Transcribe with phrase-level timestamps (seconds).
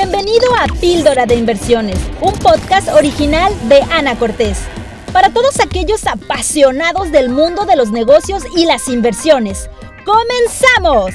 [0.00, 4.60] Bienvenido a Píldora de Inversiones, un podcast original de Ana Cortés.
[5.12, 9.68] Para todos aquellos apasionados del mundo de los negocios y las inversiones.
[10.06, 11.14] ¡Comenzamos!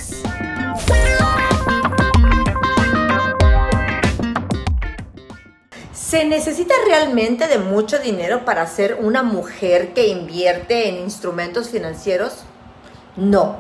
[5.94, 12.40] ¿Se necesita realmente de mucho dinero para ser una mujer que invierte en instrumentos financieros?
[13.16, 13.56] No.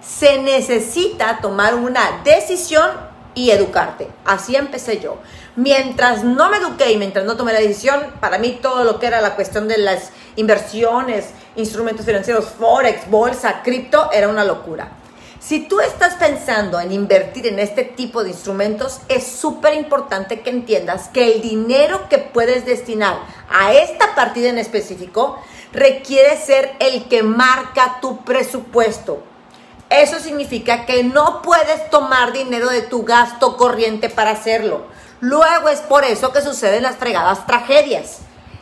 [0.00, 4.08] Se necesita tomar una decisión y educarte.
[4.24, 5.18] Así empecé yo.
[5.56, 9.06] Mientras no me eduqué y mientras no tomé la decisión, para mí todo lo que
[9.06, 14.92] era la cuestión de las inversiones, instrumentos financieros, forex, bolsa, cripto, era una locura.
[15.40, 20.50] Si tú estás pensando en invertir en este tipo de instrumentos, es súper importante que
[20.50, 23.16] entiendas que el dinero que puedes destinar
[23.48, 25.38] a esta partida en específico
[25.72, 29.22] requiere ser el que marca tu presupuesto.
[29.90, 34.86] Eso significa que no puedes tomar dinero de tu gasto corriente para hacerlo.
[35.20, 38.18] Luego es por eso que suceden las fregadas tragedias.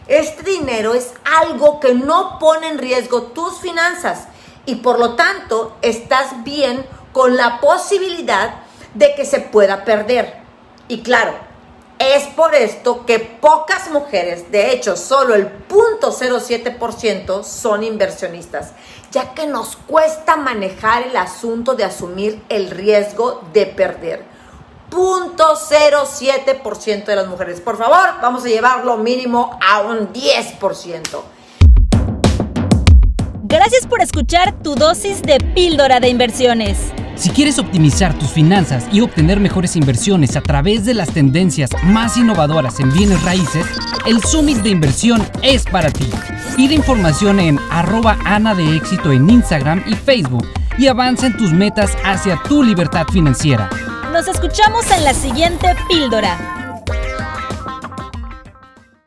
[0.06, 4.26] Este dinero es algo que no pone en riesgo tus finanzas
[4.64, 8.54] y por lo tanto estás bien con la posibilidad
[8.94, 10.34] de que se pueda perder.
[10.88, 11.34] Y claro,
[11.98, 18.72] es por esto que pocas mujeres, de hecho solo el 0.07% son inversionistas,
[19.10, 24.24] ya que nos cuesta manejar el asunto de asumir el riesgo de perder.
[24.90, 27.60] 0.07% de las mujeres.
[27.60, 31.22] Por favor, vamos a llevarlo mínimo a un 10%.
[33.42, 36.92] Gracias por escuchar tu dosis de píldora de inversiones.
[37.18, 42.16] Si quieres optimizar tus finanzas y obtener mejores inversiones a través de las tendencias más
[42.16, 43.66] innovadoras en bienes raíces,
[44.06, 46.08] el Summit de Inversión es para ti.
[46.56, 50.46] Pide información en arroba Ana de Éxito en Instagram y Facebook
[50.78, 53.68] y avanza en tus metas hacia tu libertad financiera.
[54.12, 56.57] Nos escuchamos en la siguiente píldora.